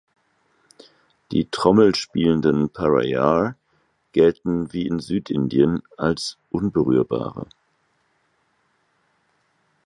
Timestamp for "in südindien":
4.87-5.83